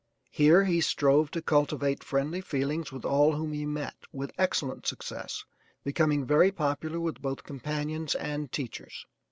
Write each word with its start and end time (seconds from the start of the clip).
Here 0.31 0.63
he 0.63 0.81
strove 0.81 1.29
to 1.29 1.43
cultivate 1.43 2.03
friendly 2.03 2.41
feelings 2.41 2.91
with 2.91 3.05
all 3.05 3.33
whom 3.33 3.53
he 3.53 3.67
met, 3.67 3.93
with 4.11 4.31
excellent 4.35 4.87
success, 4.87 5.45
becoming 5.83 6.25
very 6.25 6.51
popular 6.51 6.99
with 6.99 7.21
both 7.21 7.43
companions 7.43 8.15
and 8.15 8.51
teachers. 8.51 9.05